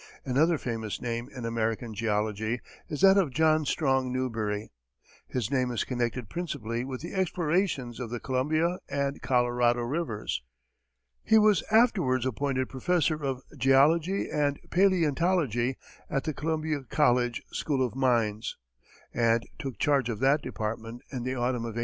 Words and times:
Another 0.25 0.57
famous 0.57 0.99
name 0.99 1.29
in 1.29 1.45
American 1.45 1.93
geology 1.93 2.59
is 2.89 3.01
that 3.01 3.19
of 3.19 3.29
John 3.29 3.65
Strong 3.65 4.11
Newberry. 4.11 4.71
His 5.27 5.51
name 5.51 5.69
is 5.69 5.83
connected 5.83 6.27
principally 6.27 6.83
with 6.83 7.01
the 7.01 7.13
explorations 7.13 7.99
of 7.99 8.09
the 8.09 8.19
Columbia 8.19 8.79
and 8.89 9.21
Colorado 9.21 9.81
rivers. 9.81 10.41
He 11.23 11.37
was 11.37 11.61
afterwards 11.69 12.25
appointed 12.25 12.67
professor 12.67 13.23
of 13.23 13.43
geology 13.55 14.27
and 14.27 14.59
paleontology 14.71 15.77
at 16.09 16.23
the 16.23 16.33
Columbia 16.33 16.81
College 16.89 17.43
School 17.51 17.85
of 17.85 17.93
Mines, 17.93 18.57
and 19.13 19.47
took 19.59 19.77
charge 19.77 20.09
of 20.09 20.17
that 20.19 20.41
department 20.41 21.03
in 21.11 21.21
the 21.21 21.35
autumn 21.35 21.61
of 21.61 21.75
1866. 21.75 21.79